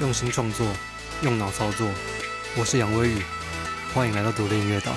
[0.00, 0.64] 用心创作，
[1.22, 1.88] 用脑操作。
[2.56, 3.20] 我是杨威宇，
[3.92, 4.92] 欢迎来到独立音乐岛。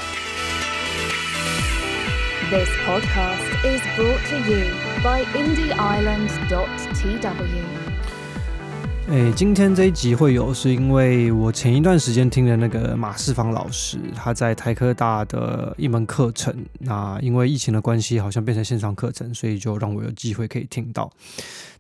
[2.52, 4.68] This podcast is brought to you
[5.02, 7.64] by IndieIsland.tw.
[9.08, 21.12] 诶，今天这一集会有，是因为我前一段时间听了那个马世芳老师他在台科大的一门课程，那因为疫情的关系，好像变成线上课程，所以就让我有机会可以听到。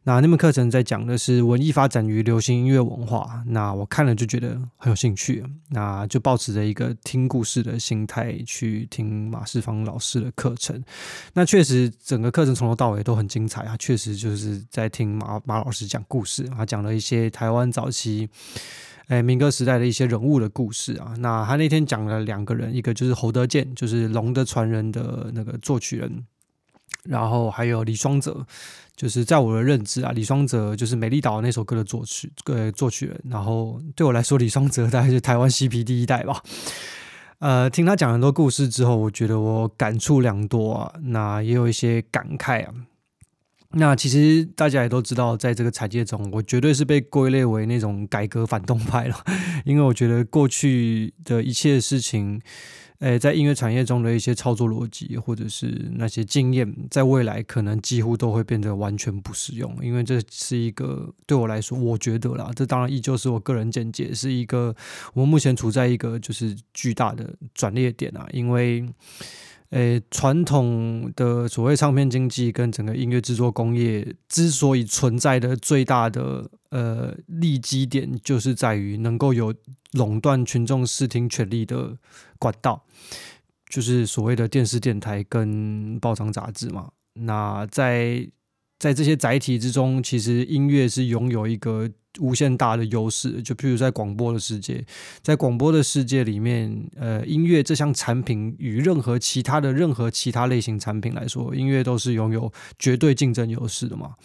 [0.04, 10.84] 那那门课程在讲的是文艺发展与流行音乐文化，那我看了就觉得很有兴趣，那就抱持着一个听故事的心态去听马世芳老师的课程。
[11.34, 18.28] 那确实整个课程从头到尾都很精彩啊，确实就是在听马马老师讲故事，他讲了一些台湾早期。
[19.08, 26.26] 哎，民歌时代的一些人物的故事啊，那他那天讲了两个人，一个就是侯德健，就是《龙的传人》的那个作曲人，
[27.04, 28.46] 然后还有李双泽，
[28.96, 36.42] 就是在我的认知啊，李双泽就是《美丽岛》那首歌的作曲呃作曲人，然后对我来说，李双泽大概是台湾 CP 第一代吧。
[37.40, 42.74] 呃，听他讲很多故事之后，我觉得我感触良多啊，那也有一些感慨啊。
[43.74, 49.16] 那其实大家也都知道，在这个产业中，我绝对是被归类为那种改革反动派了，
[49.66, 52.40] 因为我觉得过去的一切事情，
[53.02, 64.76] 诶，在音乐产业中的一些操作逻辑或者是那些经验，在未来可能几乎都会变得完全不适用，因为这是一个对我来说，我觉得啦，这当然依旧是我个人见解，是一个
[65.14, 68.86] 我们目前处在一个就是巨大的转捩点啊，因为。
[69.72, 79.54] 诶，传统的所谓唱片经济跟整个音乐制作工业之所以存在的最大的呃利基点，就是在于能够有
[79.92, 81.96] 垄断群众视听权利的
[82.40, 82.84] 管道，
[83.70, 86.90] 就是所谓的电视、电台跟报章杂志嘛。
[87.14, 88.28] 那在
[88.80, 93.42] 在这些载体之中，其实音乐是拥有一个无限大的优势。
[93.44, 94.84] 就譬如在广播的世界，
[95.22, 104.16] 在广播的世界里面，呃，音乐这项产品与任何其他的任何其他类型产品来说，音乐都是拥有绝对竞争优势的嘛。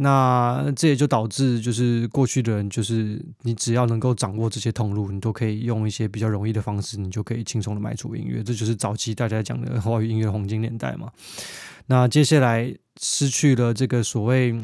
[0.00, 8.40] 那这也就导致，就是过去的人，就是你只要能够掌握这些通路，你都可以用一些比较容易的方式，你就可以轻松的卖出音乐。
[8.42, 11.10] 这就是早期大家讲的 华语音乐黄金年代嘛。
[11.86, 14.56] 那接下来失去了这个所谓，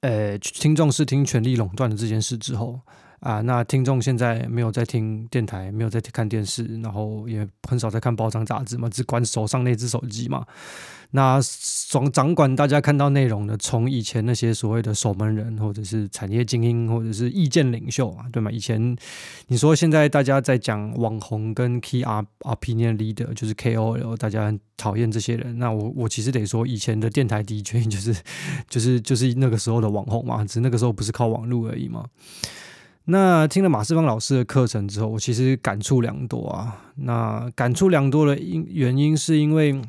[0.00, 2.80] 呃，听众视听权利垄断的这件事之后
[3.22, 10.44] 啊，那听众现在没有在听电台，没有在看电视，然后也很少在看报章杂志嘛，只管手上那只手机嘛。
[11.14, 11.38] 那
[11.88, 18.50] 掌掌管大家看到内容的，从以前那些所谓的守门人，或者是产业精英，或者是意见领袖啊，对吗？
[18.50, 18.96] 以前
[19.46, 25.56] 你说现在大家在讲网红跟 key up opinion leader，就是 KOL，大家很讨厌这些人。
[25.58, 28.16] 那我我其实得说，以前的电台 DJ 就是
[28.68, 32.06] 就是就是那个时候的网红嘛，只是那个时候不是靠网络而已嘛。
[33.04, 36.92] 那听了马世芳老师的课程之后，我其实感触良多啊。
[36.96, 39.80] 那感触良多的因原因是因为。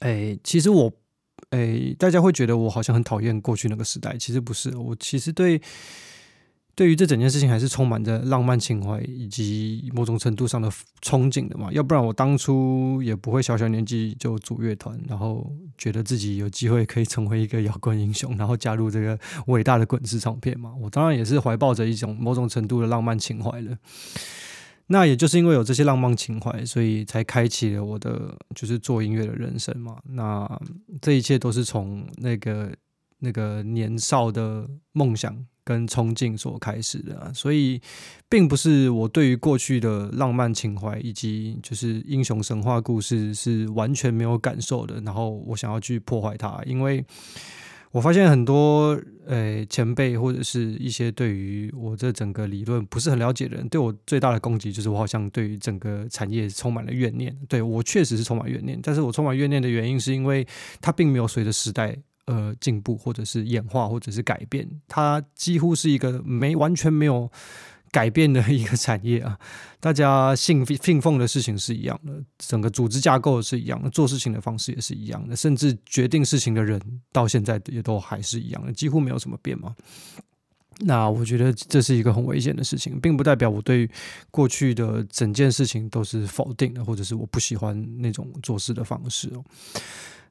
[0.00, 0.92] 哎，其实我，
[1.48, 5.58] 哎，大家会觉得我好像很讨厌过去那个时代，其实不是，我其实对
[6.76, 10.70] 对于这整件事情还是充满着浪漫情怀以及某种程度上的
[11.02, 23.78] 憧憬的嘛，要不然我当初也不会小小年纪就组乐团，然后觉得自己有机会可以成为一个摇滚英雄，然后加入这个伟大的滚石唱片嘛，我当然也是怀抱着一种某种程度的浪漫情怀的。
[24.88, 29.96] 那也就是因为有这些浪漫情怀，所以才开启了我的就是做音乐的人生嘛。
[30.04, 30.46] 那
[31.00, 32.70] 这一切都是从那个
[33.18, 37.80] 那个年少的梦想跟憧憬所开始的，所以
[38.28, 47.04] 并不是我对于过去的浪漫情怀以及就是英雄神话故事是完全没有感受的，然后我想要去破坏它，因为。
[47.92, 57.34] 我发现很多呃前辈或者是一些对于我这整个理论不是很了解的人，对我最大的攻击就是我好像对于整个产业充满了怨念。
[57.48, 60.46] 对我确实是充满怨念，但是我充满怨念的原因是因为
[60.82, 67.30] 它并没有随着时代呃进步，或者是演化，或者是改变，它几乎是一个没完全没有。
[67.92, 69.38] 改变的一个产业啊，
[69.80, 76.78] 大家信信奉的事情是一样的，整个组织架构是一样的，做事情的方式也是一样的，甚至决定事情的人
[77.10, 79.74] 到现在也都还是一样的，几乎没有什么变嘛。
[80.80, 83.88] 那我觉得这是一个很危险的事情，并不代表我对
[84.30, 89.42] 过去的整件事情都是否定的，或者是我不喜欢那种做事的方式哦。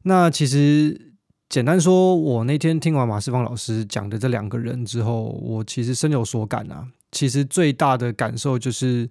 [0.03, 1.14] 那其实
[1.49, 6.87] 简单说，我那天听完马世芳老师讲的这两个人之后，我其实深有所感啊。
[7.11, 9.09] 其实最大的感受就是，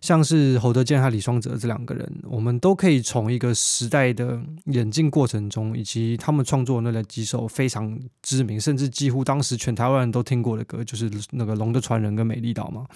[0.00, 12.86] 像是侯德健和李双泽这两个人，我们都可以从一个时代的演进过程中，以及他们创作的那几首非常知名，甚至几乎当时全台湾人都听过的歌，就是那个《龙的传人》跟《美丽岛》嘛。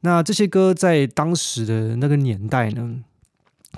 [0.00, 2.96] 那这些歌在当时的那个年代呢，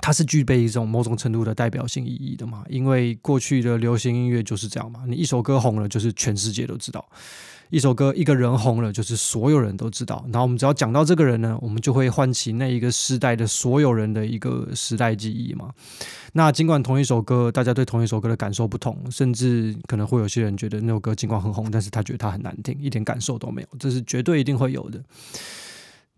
[0.01, 7.01] 它是具备一种某种程度的代表性意义的嘛，因为过去的流行音乐就是这样嘛，你一首歌红了，就是全世界都知道；
[7.69, 10.23] 一首歌一个人红了，就是所有人都知道。
[10.27, 15.71] 然后我们只要讲到这个人呢，我们就会唤起那一个时代的所有人的一个时代记忆嘛。
[16.33, 25.01] 那尽管同一首歌，大家对同一首歌的感受不同，甚至可能会有些人觉得那首歌尽管很红，但是他觉得它很难听，一点感受都没有，这是绝对一定会有的。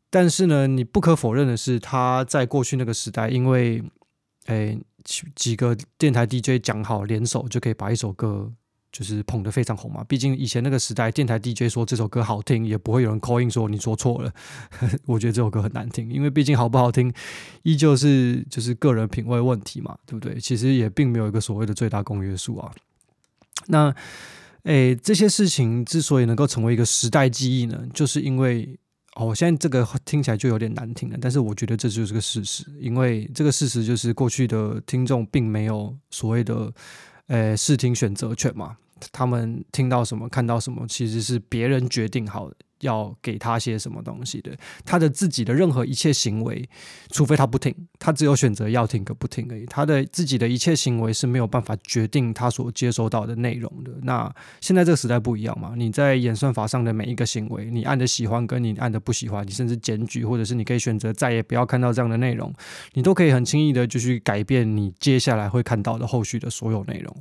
[0.09, 3.83] 但是呢，你不可否认的是，他在过去那个时代，因为
[4.47, 8.51] 诶几几个电台 DJ 讲好联手就可以把一首歌
[8.91, 10.03] 就是捧得非常红嘛。
[10.05, 14.33] 毕竟以前那个时代，电台 DJ 说这首歌好听，也不会有人 call in 说你说错了。
[15.05, 17.13] 我觉得这首歌很难听，因为毕竟好不好听，
[17.61, 20.39] 依旧是就是个人品味问题嘛，对不对？
[20.39, 22.71] 其实也并没有一个所谓的最大公约数啊。
[23.67, 23.93] 那
[24.63, 28.79] 诶，这些事情之所以能够成为一个时代记忆呢，就是因为。
[29.19, 36.73] 哦，现在这个听起来就有点难听了，但是我觉得这就是个事实，因为这个事实就是过去的听众并没有所谓的
[37.27, 38.77] 呃视听选择权嘛，
[39.11, 44.55] 他们听到什么看到什么，其实是别人决定好的要给他些什么东西的，
[44.85, 46.67] 他的自己的任何一切行为，
[47.11, 53.91] 除非他不听，他只有选择要听跟不听而已，他的自己的一切行为是没有办法决定他所接收到的内容的。
[54.03, 62.53] 那现在这个时代不一样嘛，你在演算法上的每一个行为，你按的喜欢跟你按的不喜欢，你甚至检举，或者是你可以选择再也不要看到这样的内容，
[62.93, 67.15] 你都可以很轻易的就去改变你接下来会看到的后续的所有内容。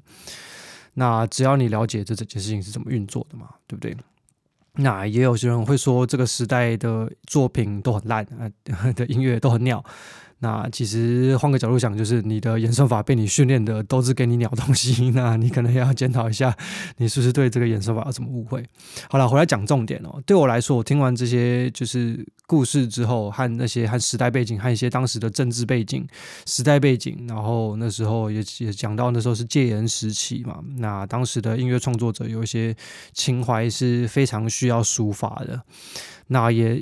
[0.95, 3.97] 那只要你了解这整件事情是怎么运作的嘛，对不对？
[4.75, 8.49] 那也有些人会说，这个时代的作品都很烂啊，
[8.95, 9.85] 的音乐都很鸟。
[10.41, 16.57] 那其实换个角度想，就是你的演算法被你训练的都是给你鸟东西， 那你可能要检讨一下，
[16.99, 18.65] 你是不是对这个演算法有什么误会？
[19.11, 20.23] 好了，回来讲重点哦。
[20.25, 26.07] 对我来说，我听完这些就是故事之后，和那些和时代背景，和一些当时的政治背景、
[26.47, 32.75] 时代背景，然后那时候也也讲到那时候是戒严时期嘛，那当时的音乐创作者有一些
[33.13, 35.61] 情怀是非常需要抒发的，
[36.29, 36.81] 那也。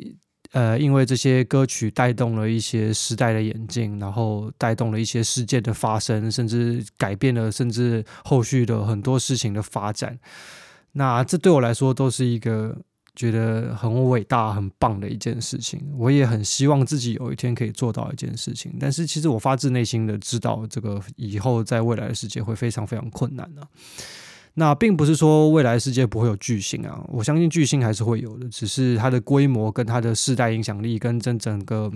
[0.56, 10.18] 呃，因为这些歌曲带动了一些时代的演进，然后带动了一些事件的发生，甚至改变了，甚至后续的很多事情的发展。
[10.92, 12.74] 那这对我来说都是一个
[13.14, 15.78] 觉得很伟大、很棒的一件事情。
[15.98, 23.60] 我也很希望自己有一天可以做到一件事情，但是其实我发自内心的知道，这个以后在未来的世界会非常非常困难的、
[24.58, 31.92] 那并不是说未来世界不会有巨星啊，我相信巨星还是会有的，只是它的规模跟它的世代影响力跟整整个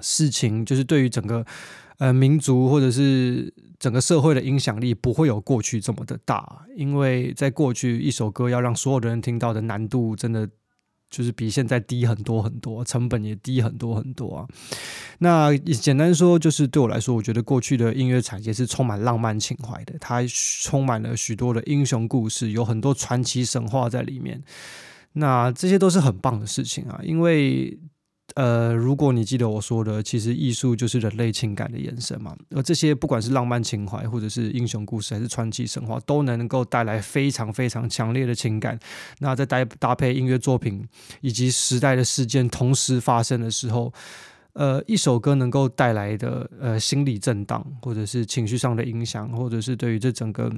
[0.00, 1.44] 事情，就是对于整个
[1.98, 10.48] 呃民族或者是整个社会的影响力不会有过去这么的大，因为在过去一首歌要让所有的人听到的难度真的。
[11.14, 14.48] 就是比现在低很多很多，成本也低很多很多啊。
[15.18, 24.42] 那简单说，就是对我来说，我觉得过去的音乐产业是充满浪漫情怀的，它充满了许多的英雄故事，有很多传奇神话在里面。
[25.12, 27.78] 那这些都是很棒的事情啊，因为
[28.34, 32.36] 呃，如果你记得我说的，其实艺术就是人类情感的延伸嘛。
[32.50, 38.76] 而这些不管是浪漫情怀，或者是英雄故事，还是传奇神话，都能够带来非常非常强烈的情感。
[39.20, 40.84] 那在搭搭配音乐作品
[41.20, 43.92] 以及时代的事件同时发生的时候，
[44.54, 50.52] 呃，一首歌能够带来的呃心理震荡，或者是情绪上的影响，或者是对于这整个。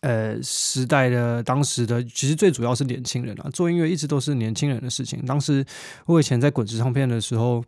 [0.00, 5.20] 呃，时代的当时的其实最主要是年轻人啊，做音乐一直都是年轻人的事情。
[5.26, 5.64] 当时
[6.06, 7.62] 我以前在滚石唱片的时候，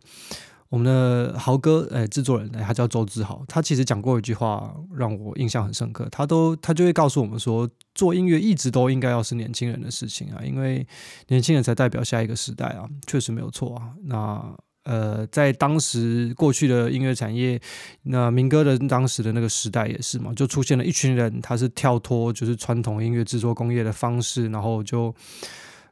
[0.69, 6.07] 我们的豪哥，呃，制作人，他叫周志豪，他其实讲过一句话让我印象很深刻。
[6.09, 10.87] 他都他就会告诉我们说，做音乐一直都应该要是年轻人的事情啊，因为
[11.27, 13.91] 年轻人才代表下一个时代啊，确实没有错啊。
[14.05, 17.57] 那呃，在当时过去的音乐产业，
[18.03, 25.15] 那民歌的当时的那个时代也是嘛，就出现了一群人，他是跳脱就是传统音乐制作工业的方式，然后就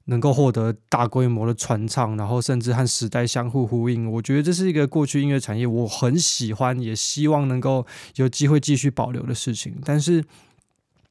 [0.05, 4.11] 能够获得大规模的传唱，然后甚至和时代相互呼应。
[4.11, 9.73] 我觉得这是一个过去音乐产业我很喜欢，也希望能够有机会继续保留的事情。
[9.85, 10.21] 但是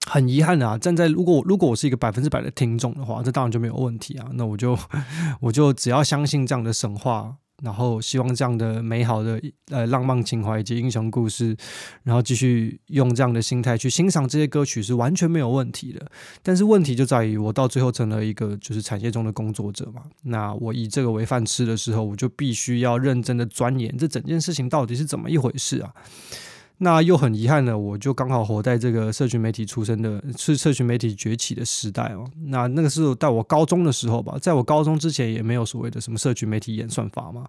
[0.06, 4.28] 很遗憾啊，站在如果如果我是一个百分之百的听众的话，这当然就没有问题啊。
[4.34, 4.78] 那我就
[5.40, 7.36] 我就只要相信这样的神话。
[7.62, 11.56] 然后希望这样的美好的呃浪漫情怀以及英雄故事，
[12.02, 16.04] 然后继续用这样的心态去欣赏这些歌曲是完全没有问题的。
[16.42, 25.92] 但是问题就在于我到最后成了一个就是产业中的工作者嘛，那我以这个为饭吃的时候，我就必须要认真的钻研这整件事情到底是怎么一回事啊。
[26.82, 32.24] 那又很遗憾的，我就刚好活在这个社群媒体出生的，是社群媒体崛起的时代哦。
[32.46, 37.44] 那那个是在我高中的时候吧，在我高中之前也没有所谓的什么社群媒体演算法嘛。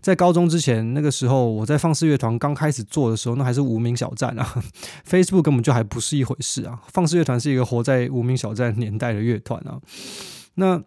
[0.00, 4.64] 在高中之前，那个时候我在放肆乐团刚开始做的时候，那还是无名小站啊
[5.06, 6.80] ，Facebook 根本就还不是一回事啊。
[6.88, 9.78] 放肆乐团是一个活在无名小站年代的乐团啊。
[10.54, 10.82] 那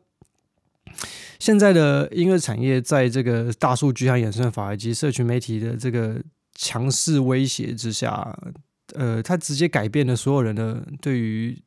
[1.38, 6.20] 现在的音乐产业，在这个大数据和演算法以及社群媒体的这个。
[6.56, 8.38] 强势威胁之下，
[8.94, 11.60] 呃，它直接改变了所有人的对于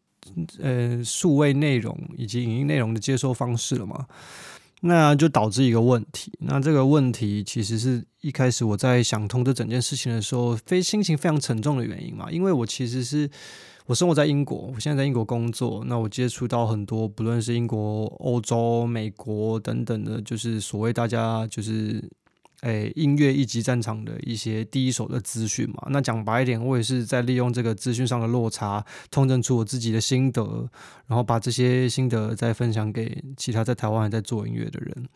[0.61, 4.07] 呃数位内容以及影音内容的接收方式了嘛？
[4.83, 6.31] 那就导致一个问题。
[6.39, 12.31] 那这个问题其实是一开始我在想通这整件事情的时候，非心情非常沉重的原因嘛。
[12.31, 13.29] 因为我其实是
[13.87, 22.09] 我生活在英国，我现在在英国工作，那我接触到很多不论是英国、欧洲、美国等等的，就是所谓大家就是。
[22.63, 30.69] 诶，音乐一级战场的一些第一手的资讯嘛，那讲白一点，我也是在利用这个资讯上的落差，通证出我自己的心得，
[31.07, 35.09] 然后把这些心得再分享给其他在台湾还在做音乐的人。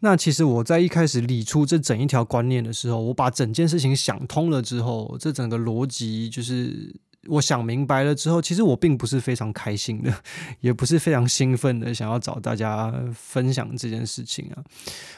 [0.00, 6.94] 那其实我在一开始理出这整一条观念的时候，我把整件事情想通了之后，这整个逻辑就是。
[7.28, 10.12] 我想明白了之后，其实我并不是非常开心的，
[10.60, 14.62] 也不是非常兴奋的，想要找大家分享这件事情啊。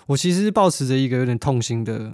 [0.06, 2.12] 我其实抱持着一个有点痛心的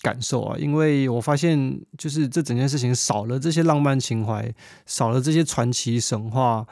[0.00, 4.52] 感受啊，因为我发现，就是这整件事情少了这些浪漫情怀，
[4.86, 6.66] 少了这些传奇神话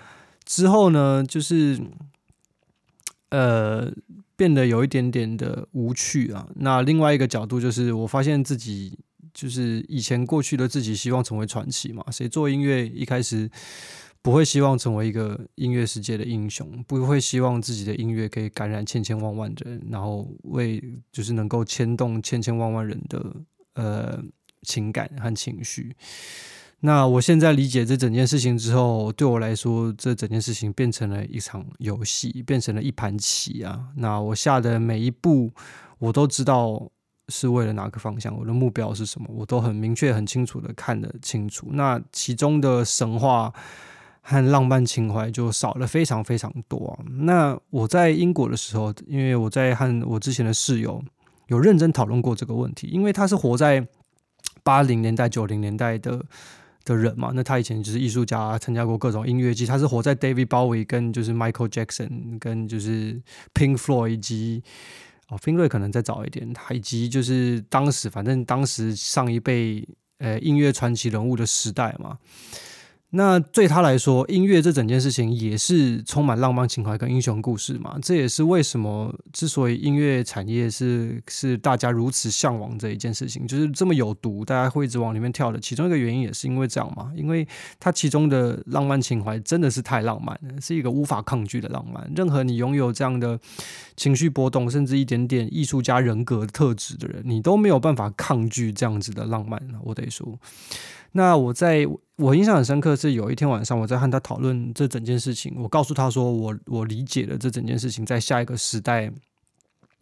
[0.44, 1.80] 之后呢，就是
[3.30, 3.90] 呃，
[4.36, 6.48] 变得有一点点的无趣啊。
[6.56, 8.98] 那另外一个角度就是，我发现自己。
[9.34, 12.04] 就是以前过去的自己希望成为传奇嘛？
[12.10, 13.50] 谁做音乐一开始
[14.20, 16.84] 不会希望成为一个音乐世界的英雄？
[16.86, 23.36] 不会希望自己的音乐可以感染千千万万人，然后为就是能够牵动千千万万人的
[23.74, 24.22] 呃
[24.62, 25.96] 情感和情绪。
[26.80, 33.88] 那我现在理解这整件事情之后，对我来说，这整件事情变成了一场游戏，变成了一盘棋啊！
[33.96, 35.52] 那我下的每一步，
[35.98, 36.90] 我都知道。
[37.28, 38.36] 是为了哪个方向？
[38.36, 39.28] 我的目标是什么？
[39.30, 41.68] 我都很明确、很清楚的看得清楚。
[41.72, 43.52] 那其中的神话
[44.20, 46.98] 和浪漫情怀就少了非常非常多。
[47.20, 51.02] 那我在英国的时候，因为我在和我之前的室友
[51.46, 53.86] 有认真讨论过这个问题，因为他是活在
[54.62, 56.22] 八零年代、九零年代的
[56.84, 57.30] 的人嘛。
[57.34, 59.64] 那他以前就是艺术家，参加过各种音乐季。
[59.64, 63.22] 他是活在 David Bowie 跟就是 Michael Jackson 跟就是
[63.54, 64.62] Pink Floyd 以及。
[65.28, 69.86] 哦，芬瑞可能再早一点，以及就是当时，反正当时上一辈
[70.18, 72.18] 呃音乐传奇人物的时代嘛。
[73.14, 77.98] 那对他来说，音乐这整件事情也是充满浪漫情怀跟英雄故事嘛。
[78.00, 85.60] 这也是为什么之所以音乐产业是是大家如此向往这一件事情，就是这么有毒，大家会一直往里面跳的。
[85.60, 87.46] 其中一个原因也是因为这样嘛，因为
[87.78, 92.10] 它其中的浪漫情怀真的是太浪漫了，是一个无法抗拒的浪漫。
[92.16, 93.38] 任何你拥有这样的
[93.94, 99.62] 情绪波动，甚至一点点艺术家人格特质的人，你都没有办法抗拒这样子的浪漫。
[99.84, 100.38] 我得说。
[101.12, 109.12] 那我在我印象很深刻，是有一天晚上我在和他讨论这整件事情，我告诉他说，我我理解了这整件事情在下一个时代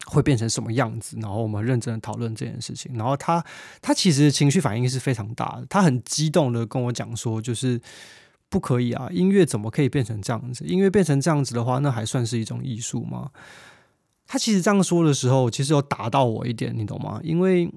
[0.06, 3.44] 会变成什么样子，然后我们认真的讨论这件事情，然后他
[3.82, 7.80] 他其实情绪反应是非常大的，他很激动的跟我讲说，就是
[8.48, 10.64] 不可以啊，音乐怎么可以变成这样子？
[10.64, 13.30] 音乐变成这样子的话，那还算是一种艺术吗？
[14.26, 17.20] 他其实这样说的时候，其实有打到我一点，你懂吗？
[17.24, 17.68] 因为。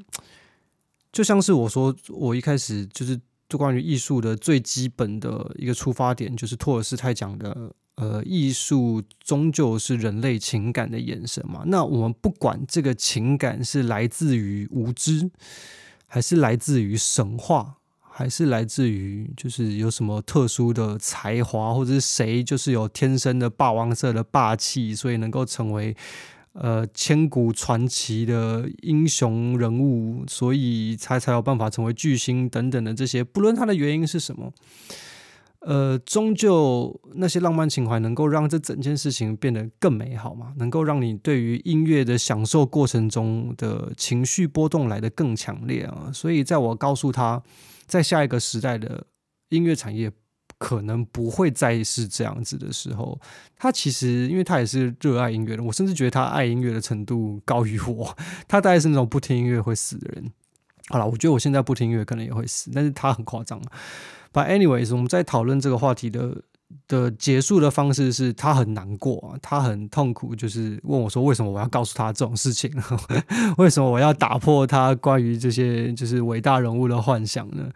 [1.14, 3.18] 就像是我说，我一开始就是
[3.48, 11.62] 就关于艺术的最基本的一个出发点，就是托尔斯泰讲的，呃，艺术终究是人类情感的延伸嘛。
[11.68, 15.30] 那我们不管这个情感是来自于无知，
[16.08, 25.96] 还是来自于神话，还是来自于就是有什么特殊的才华，或者是谁就是有天生的霸王色的霸气，所以能够成为。
[26.54, 34.54] 呃，千古传奇的英雄人物，所以才才有办法成为巨星等等的这些，不论他的原因是什么，
[35.62, 40.54] 呃，终究那些浪漫情怀能够让这整件事情变得更美好嘛？
[40.58, 46.12] 能够让你对于音乐的享受过程中的情绪波动来的更强烈啊！
[46.14, 47.42] 所以，在我告诉他，
[47.88, 49.08] 在下一个时代的
[49.50, 50.12] 音乐产业。
[50.64, 53.20] 可能不会再是这样子的时候，
[53.58, 58.16] 他其实因为他也是热爱音乐的，我甚至觉得他爱音乐的程度高于我。
[58.48, 60.32] 他大概是那种不听音乐会死的人。
[60.88, 63.62] 好了，我觉得我现在不听音乐可能也会死，但是他很夸张。
[64.32, 66.42] But anyways，我们在讨论这个话题的
[66.88, 72.72] 的结束的方式是他很难过，他很痛苦，就是问我说为什么我要告诉他这种事情？
[73.60, 77.70] 为什么我要打破他关于这些就是伟大人物的幻想呢？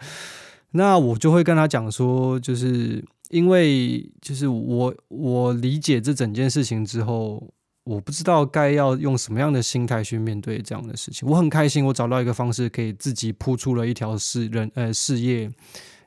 [0.72, 7.54] 那我就会跟他讲说，就是因为就是我我理解这整件事情之后。
[7.90, 11.26] 我不知道该要用什么样的心态去面对这样的事情。
[11.26, 15.50] 我很开心，我找到一个方式，可以自己铺出了一条事人呃事业，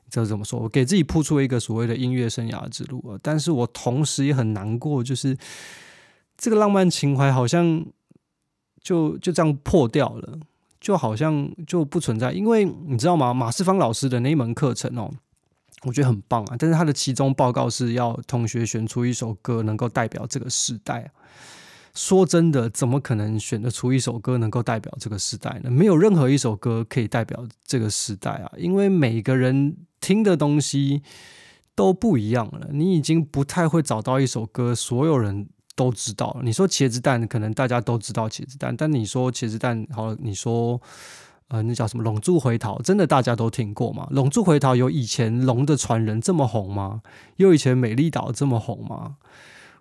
[0.07, 0.59] 这怎么说？
[0.59, 3.17] 我给自己铺出了一个所谓的音乐生涯之路啊。
[3.23, 5.35] 但是我同时也很难过，就是
[6.37, 7.83] 这个浪漫情怀好像
[8.83, 10.37] 就就这样破掉了，
[10.81, 12.33] 就好像就不存在。
[12.33, 13.33] 因为你知道吗？
[13.33, 15.09] 马世芳老师的那一门课程哦，
[15.83, 16.55] 我觉得很棒啊。
[16.59, 21.11] 但是他的其中报告是要同学选出一首歌，能够代表这个时代。
[21.93, 25.69] 说真的，怎么可能选得出一首歌能够代表这个时代呢？
[25.69, 28.49] 没有任何一首歌可以代表这个时代啊！
[28.57, 31.01] 因为每个人听的东西
[31.75, 32.69] 都不一样了。
[32.71, 36.39] 你已经不太会找到一首歌，所有人都知道。
[36.43, 40.81] 你说茄子蛋，可能大家都知道茄子蛋，但你说茄子蛋，好，你说
[41.47, 42.03] 呃，那叫什么？
[42.03, 44.07] 龙柱回逃，真的大家都听过吗？
[44.11, 47.01] 龙柱回逃有以前龙的传人这么红吗？
[47.37, 49.17] 有以前美丽岛这么红吗？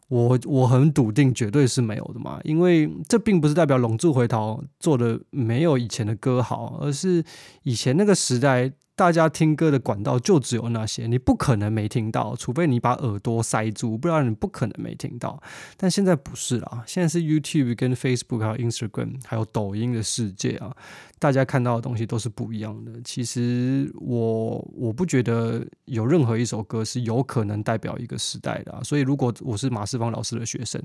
[0.08, 7.24] 我我很笃定，绝对是没有的嘛，因为这并不是代表《龙柱回逃》做的没有以前的歌好，而是
[7.62, 8.72] 以前那个时代。
[8.96, 15.42] 大家听歌的管道就只有那些，你不可能没听到，除非你把耳朵塞住，不然你不可能没听到。
[15.78, 20.76] 但现在不是啦，现在是 YouTube 跟 Facebook 还有 Instagram 还有抖音的世界啊，
[21.18, 22.92] 大家看到的东西都是不一样的。
[23.02, 30.78] 其实我我不觉得有任何一首歌是有可能代表一个时代的，啊所以如果我是马世芳老师的学生，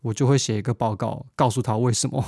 [0.00, 2.24] 我就会写一个报告，告诉他为什么。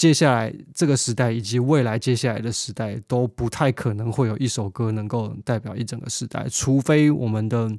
[0.00, 7.70] 接下来这个时代以及未来接下来的时代都不太可能会有一首歌能够代表一整个时代，除非我们的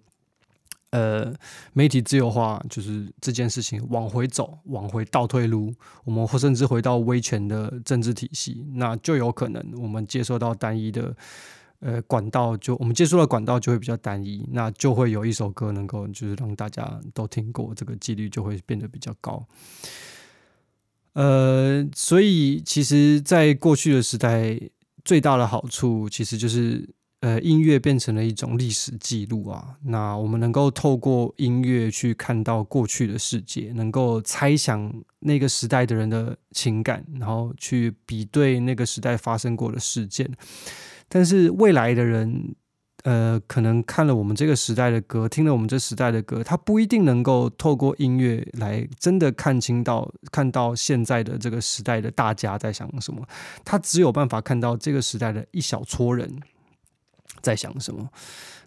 [0.92, 1.34] 呃
[1.74, 5.74] 媒体自由化，就是这件事情往回走，往回倒退路，
[6.04, 11.16] 我们或甚至回到威权的政治体系，那就有可能我们接受到单一的
[11.80, 19.44] 呃管道，就我们接触的管道就会比较单一，那就会有一首歌能够就是让大家都听过，这个几率就会变得比较高。
[21.14, 24.60] 呃，所以其实，在过去的时代，
[25.04, 26.88] 最大的好处其实就是，
[27.20, 29.76] 呃，音乐变成了一种历史记录啊。
[29.84, 40.30] 那我们能够透过音乐去看到过去的世界，能够猜想那个时代的人的情感，然后去比对那个时代发生过的事件。
[41.10, 42.56] 但是未来的人。
[43.04, 53.26] 呃，可能看了我们这个时代的歌，听了我们这时代的歌，他不一定能够透过音乐来真的看清到看到现在的这个时代的大家在想什么，
[53.66, 56.40] 他只有办法看到这个时代的一小撮人
[57.42, 58.10] 在想什么。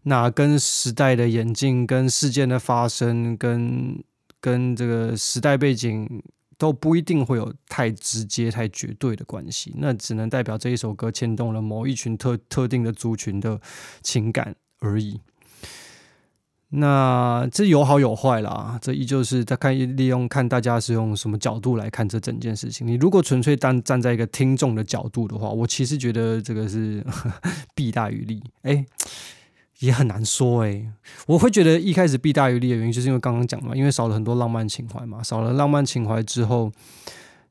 [0.03, 4.03] 那跟时代的眼镜、跟事件的发生、跟
[4.41, 6.23] 跟这个时代背景。
[6.59, 13.61] 都不一定会有太直接、太绝对的关系，那只能代表这一首歌牵动了某一群特特定的族群的
[14.03, 15.21] 情感而已。
[16.71, 22.87] 那这有好有坏啦，这依旧是在看利用看大家是用什么角度来看这整件事情。
[22.87, 27.05] 你如果纯粹站站在一个听众的角度的话，我其实觉得这个是
[27.75, 28.43] 弊大于利。
[28.63, 28.85] 哎。
[29.81, 30.89] 也很难说诶，
[31.27, 36.71] 我会觉得一开始弊大于利的原因，就是因为刚刚讲嘛，因为少了很多浪漫情怀嘛，少了浪漫情怀之后，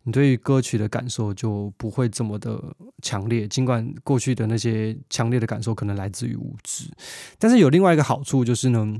[0.03, 2.61] 你对于歌曲的感受就不会这么的
[3.01, 3.47] 强烈。
[3.47, 6.85] 尽管过去的那些强烈的感受可能来自于无知，
[7.37, 8.95] 但是有另外一个好处就是呢，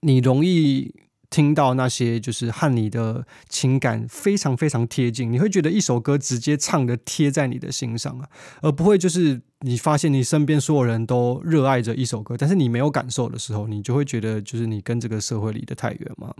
[0.00, 0.94] 你容易。
[1.34, 8.28] 听到那些就是和你的情感非常非常贴近，你会觉得一首歌直接唱的贴在你的心上啊，
[8.62, 16.32] 而不会就是你发现你身边所有人都热爱着一首歌，但是你没有感受的时候，你就会觉得就是你跟这个社会离得太远嘛。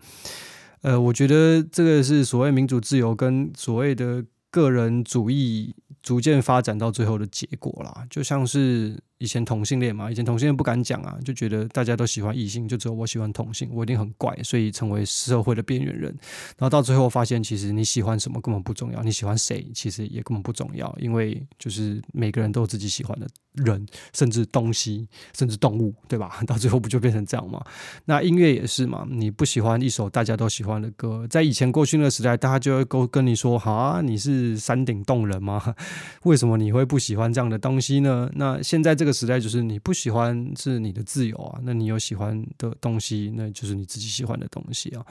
[0.83, 5.75] 呃，我觉得这个是所谓民主自由跟所谓的个人主义。
[6.05, 16.15] 逐渐发展到最后的结果啦，就像是以前同性恋嘛，以前同性恋不敢讲啊，就觉得大家都喜欢异性，就只有我喜欢同性，我一定很怪，所以成为社会的边缘人。
[16.59, 26.41] 然后到最后发现，其实你喜欢什么根本不重要，你喜欢谁其实也根本不重要，因为就是每个人都有自己喜欢的人，甚至东西，甚至动物， 对吧？
[26.47, 27.63] 到最后不就变成这样吗？
[28.07, 35.75] 那音乐也是嘛，你不喜欢一首大家都喜欢的歌，在以前过去那个时代，大家就会跟跟你说：“哈，你是山顶洞人吗？
[36.25, 45.05] 为什么你会不喜欢这样的东西呢？”那现在这个时代就是你不喜欢是你的自由啊，那你有喜欢的东西，那就是你自己喜欢的东西啊。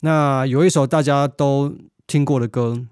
[0.00, 1.74] 那有一首大家都
[2.06, 2.86] 听过的歌，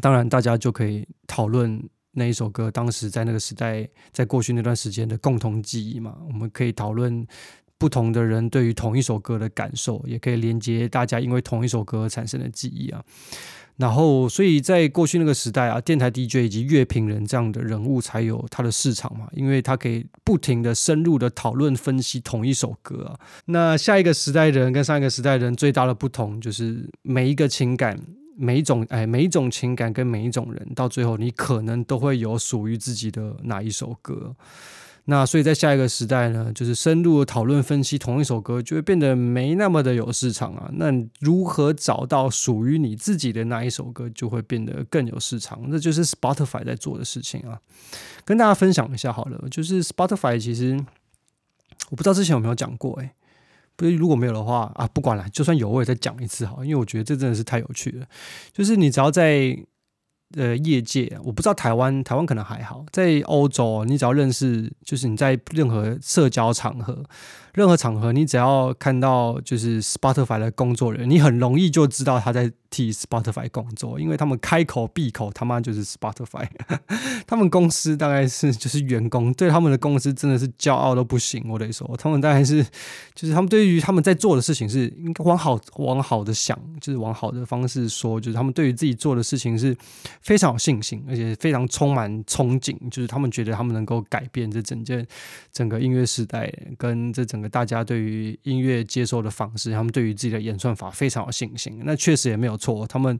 [0.00, 1.82] 当然大家就可以讨论
[2.18, 6.16] 那一首歌当时在那个时代，在过去那段时间的共同记忆嘛。
[6.26, 7.26] 我们可以讨论
[7.78, 13.02] 不同的人对于同一首歌的感受，也可以连接大家因为同一首歌产生的记忆啊。
[13.76, 23.20] 然后，所以在过去那个时代啊，电台 DJ 以及乐评人这样的人物才有他的市场嘛，因为他可以不停的深入的讨论分析同一首歌啊。
[23.44, 27.96] 那下一个时代人跟上一个时代人最大的不同就是每一个情感，
[28.40, 34.36] 每一种哎，每一种情感跟每一种人，到最后你可能都会有属于自己的哪一首歌。
[35.06, 40.70] 那所以在下一个时代呢，就是深入讨论分析同一首歌，就会变得没那么的有市场啊。
[40.74, 45.70] 那如何找到属于你自己的那一首歌，就会变得更有市场。
[45.70, 47.58] 这就是 Spotify 在做的事情啊。
[48.26, 50.78] 跟大家分享一下好了，就是 Spotify 其实
[51.88, 53.10] 我不知道之前有没有讲过，诶，
[53.78, 58.06] 不是如果没有的话啊，不管了，就算有我也再讲一次好，因为我觉得这真的是太有趣了。
[58.52, 59.56] 就是你只要在
[60.36, 62.84] 呃，业界我不知道台湾，台湾可能还好。
[62.92, 67.02] 在欧洲，你只要认识，就是你在任何社交场合。
[67.54, 76.46] 任何场合，你只要看到就是 Spotify 的工作人员，你很容易就知道他在替 Spotify 工作，因为他们开口闭口他妈就是 Spotify。
[77.26, 82.62] 他们公司大概是就是员工对他们的公司真的是骄傲都不行，我得说，他们大概是
[83.14, 89.76] 就是他们对于他们在做的事情是应该往好往好的想，就是往好的方式说，就是他们对于自己做的事情是
[90.20, 95.06] 非常有信心，而且非常充满憧憬，就是他们觉得他们能够改变这整件
[95.52, 101.82] 整个音乐时代跟这整大家对于音乐接受的方式，他们对于自己的演算法非常有信心。
[101.84, 103.18] 那确实也没有错，他们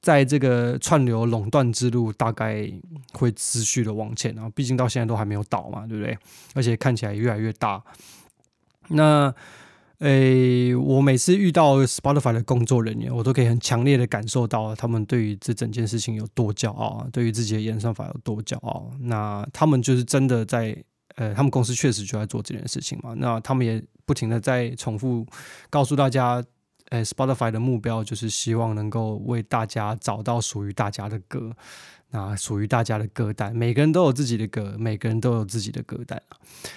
[0.00, 2.70] 在这个串流垄断之路大概
[3.12, 4.48] 会持续的往前啊。
[4.54, 6.16] 毕竟到现在都还没有倒嘛，对不对？
[6.54, 7.82] 而且看起来越来越大。
[8.90, 9.34] 那
[9.98, 18.90] 诶，我每次遇到 Spotify 的工作人员，我都可以很强烈的感受到他们对于这整件事情有多骄傲，对于自己的演算法有多骄傲。
[19.00, 20.76] 那他们就是真的在。
[21.16, 23.14] 呃，他们公司确实就在做这件事情嘛。
[23.16, 25.26] 那他们也不停的在重复
[25.70, 26.42] 告诉大家，
[26.90, 31.52] 呃，Spotify 的目标就是希望能够为大家找到属于大家的歌，
[32.10, 33.54] 那属于大家的歌单。
[33.54, 36.20] 每个人都有自己的歌，每个人都有自己的歌单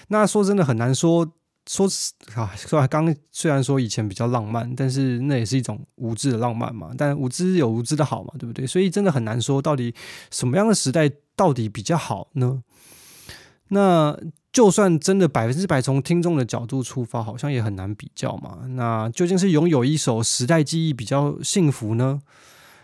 [0.09, 1.27] 那说真的很难说，
[1.67, 1.87] 说
[2.35, 6.91] 啊，说刚虽然说以前比较浪漫，但是那也是一种无知的浪漫嘛。
[6.97, 8.65] 但无知有无知的好嘛，对不对？
[8.65, 9.93] 所以真的很难说到底
[10.31, 12.63] 什么样的时代到底比较好呢？
[13.69, 14.17] 那
[14.53, 18.59] 就算真的百分之百从听众的角度出发，好像也很难比较嘛。
[18.69, 22.21] 那究竟是拥有一首时代记忆比较幸福呢，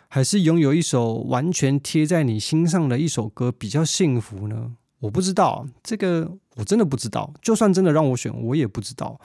[0.08, 4.74] 还是拥有一首完全贴在你心上的一首歌比较幸福呢？
[5.00, 7.34] 我不知道，这个我真的不知道。
[7.42, 9.20] 就算真的让我选，我也不知道。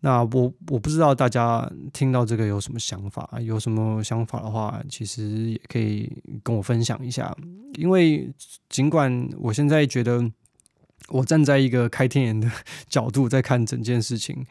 [0.00, 3.30] 那我我不知道大家听到这个有什么想法？
[3.40, 7.34] 有什么想法的话，其实也可以跟我分享一下。
[7.74, 8.30] 因为
[8.68, 10.30] 尽管我现在觉得。
[11.12, 12.50] 我站在一个开天眼的
[12.88, 14.44] 角度在看整件事情，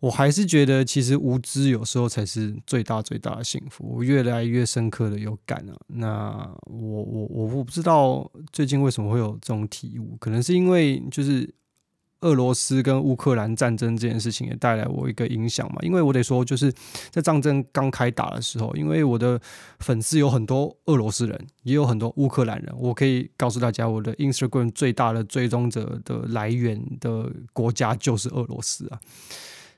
[0.00, 3.84] 我还是觉得其实无知有时候才是最大最大的幸福。
[3.96, 5.76] 我越来越深刻的有感了。
[5.88, 11.52] 那我我我我不知道最近为什么会有这种体悟，可能是因为就是。
[12.26, 16.72] 俄罗斯跟乌克兰战争这件事情也带来我一个影响嘛，因为我得说，就是
[17.10, 19.40] 在战争刚开打的时候，因为我的
[19.78, 28.98] 粉丝有很多俄罗斯人，也有很多乌克兰人，我可以告诉大家，我的 Instagram 最大的追踪者的来源的国家就是俄罗斯啊。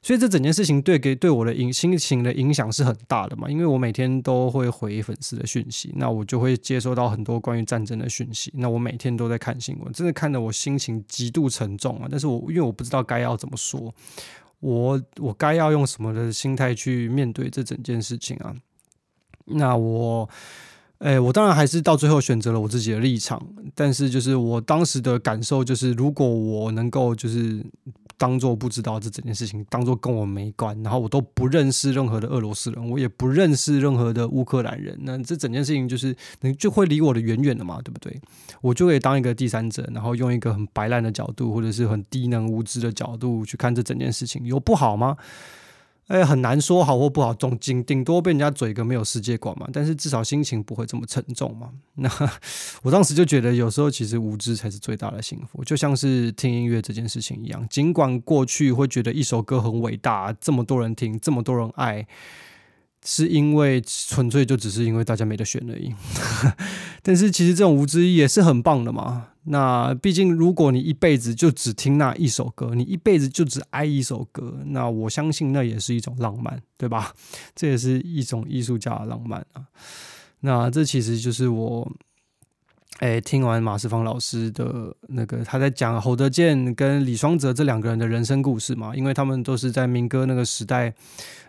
[0.08, 12.08] 所以这整件事情对给对我的影心情的影响是很大的嘛，因为我每天都会回粉丝的讯息，那我就会接收到很多关于战争的讯息，那我每天都在看新闻，真的看得我心情极度沉重啊！
[12.10, 13.94] 但是我因为我不知道该要怎么说，
[14.60, 18.56] 我我该要用什么的心态去面对这整件事情啊？
[19.44, 20.26] 那我。
[21.00, 23.40] 哎，我当然还是到最后选择了我自己的立场，
[23.72, 27.64] 但是就是我当时的感受就是，如果我能够就是
[28.18, 38.20] 当做不知道这整件事情，当做跟我没关，然后我都不认识任何的俄罗斯人，我也不认识任何的乌克兰人，那这整件事情就是你就会离我的远远的嘛，对不对？
[38.60, 45.16] 我就可以当一个第三者，然后用一个很白烂的角度，或者是很低能无知的角度去看这整件事情，有不好吗？
[46.08, 49.68] 哎，很难说好或不好，总顶顶多被人家嘴个没有世界观嘛。
[49.72, 51.70] 但是至少心情不会这么沉重嘛。
[51.94, 52.10] 那
[52.82, 57.66] 我当时就觉得，有时候其实无知才是最大的幸福，就像是听音乐这件事情一样。
[57.70, 62.06] 尽管过去会觉得一首歌很伟大，这么多人听，这么多人爱。
[63.04, 65.94] 是因为纯粹就只是因为大家没得选而已，
[67.00, 69.28] 但是其实这种无知也是很棒的嘛。
[69.48, 77.14] 那毕竟如果你一辈子就只听那一首歌，你一辈子就只爱一首歌，那我相信那也是一种浪漫，对吧？
[77.54, 79.66] 这也是一种艺术家的浪漫啊。
[80.40, 81.90] 那这其实就是我。
[82.98, 90.92] 哎，听完马世芳老师的那个，他在讲侯德健跟李双泽这两个人的人生故事嘛，因为他们都是在民歌那个时代。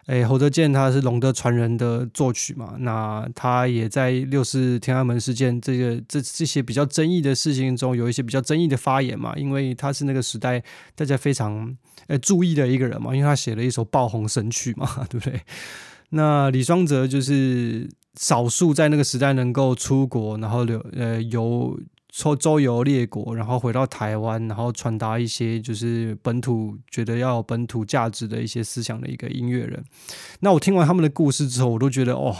[0.06, 10.64] 哎，侯德健他是龙的传人的作曲嘛，那他也在六四天安门事件这个这这些比较争议的事情中有一些比较争议的发言嘛，因为他是那个时代
[10.96, 11.76] 大家非常
[12.08, 15.40] 哎注意的一个人嘛，因为他写了一首爆红神曲嘛， 对不对？
[16.10, 17.88] 那李双泽就是
[18.20, 21.80] 少数在那个时代能够出国，然后留呃游
[22.10, 29.82] 周周游列国，然后回到台湾，然后传达一些就是本土觉得要有本土价值的一些思想的一个音乐人。
[30.42, 32.36] 那我听完他们的故事之后，我都觉得哦，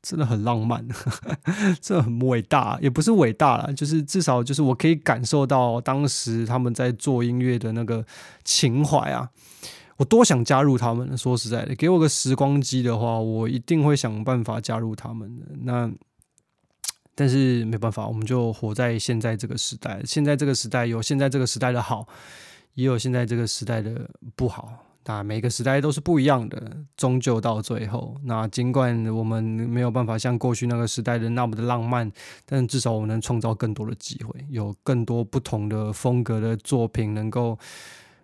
[0.00, 0.86] 真的很浪漫，
[1.82, 8.06] 这很伟大，也不是伟大了，就是至少就是我可以感受到当时他们在做音乐的那个
[8.44, 9.28] 情怀啊。
[9.96, 15.46] 我多想加入他们，说实在的，给我个时光机的话，我一定会想办法加入他们的。
[15.62, 15.90] 那，
[17.14, 20.02] 但是没办法，我们就活在现在这个时代。
[20.04, 22.06] 现在这个时代有现在这个时代的好，
[22.74, 24.70] 也有现在这个时代的不好。
[25.06, 32.12] 那每个时代都是不一样的，终究到最后，那尽管我们没有办法像过去那个时代的那么的浪漫，
[32.44, 37.58] 但至少我们能创造更多的机会，有更多不同的风格的作品能够。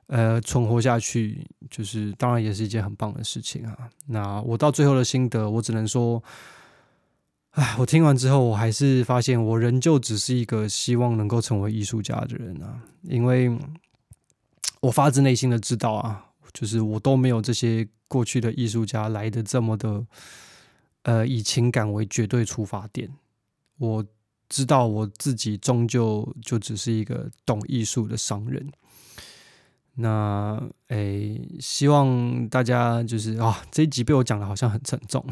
[0.09, 3.88] 呃，存活下去，就是当然也是一件很棒的事情啊。
[4.07, 6.23] 那我到最后的心得，我只能说，
[7.53, 12.83] 哎，我听完之后，我还是发现，我仍旧只是一个希望能够成为艺术家的人啊。
[13.03, 13.57] 因为
[14.81, 20.07] 我发自内心的知道啊，就是我都没有这些过去的艺术家来的这么的，
[21.05, 23.09] 呃，以情感为绝对出发点。
[23.79, 24.05] 我
[24.49, 28.71] 知道我自己终究就只是一个懂艺术的商人。
[29.94, 35.22] 那诶，希望大家就是啊，这一集被我讲的好像很沉重，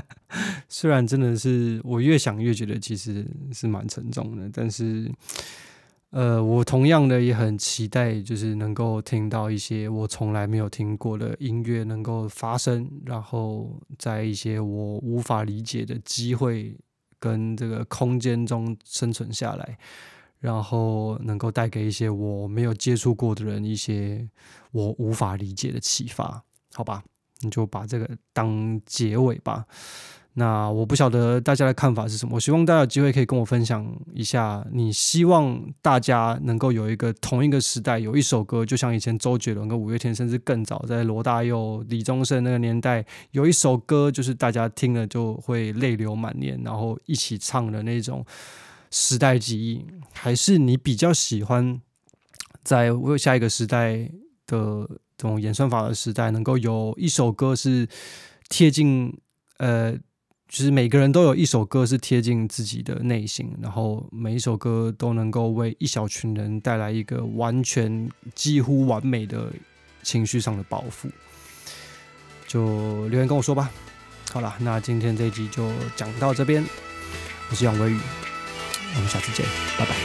[0.68, 5.10] 虽然真的是我越想越觉得其实是蛮沉重的，但是
[6.10, 16.74] 呃，我同样的也很期待，就是能够听到一些我从来没有听过的音乐能够发生，然后在一些我无法理解的机会
[17.18, 19.78] 跟这个空间中生存下来。
[20.40, 24.26] 然后能够带给一些我没有接触过的人一些
[24.72, 27.02] 我无法理解的启发，好吧？
[27.42, 29.64] 你就把这个当结尾吧。
[30.34, 48.24] 那我不晓得大家的看法是什么，我希望大家有机会可以跟我分享一下，你希望大家能够有一个同一个时代有一首歌，就像以前周杰伦跟五月天，甚至更早在罗大佑、李宗盛那个年代，有一首歌就是大家听了就会泪流满面，然后一起唱的那种。
[48.90, 51.80] 时代记忆，还是你比较喜欢
[52.62, 54.10] 在为下一个时代
[54.46, 57.88] 的这种演算法的时代，能够有一首歌是
[58.48, 59.16] 贴近
[59.58, 59.92] 呃，
[60.48, 69.52] 就是每个人都有一首歌是贴近自己的内心，然后每一首歌都能够为一小群人带来一个完全几乎完美的
[70.02, 71.08] 情绪上的保护，
[72.48, 73.70] 就留言跟我说吧。
[74.32, 76.64] 好了，那今天这一集就讲到这边，
[77.50, 77.98] 我是杨威宇。
[78.96, 79.46] 我们下次见，
[79.78, 79.99] 拜拜。